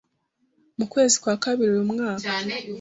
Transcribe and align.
Mu 0.77 0.85
kwezi 0.93 1.15
kwa 1.21 1.35
kabiri 1.43 1.69
uyu 1.73 1.83
nwaka 1.91 2.29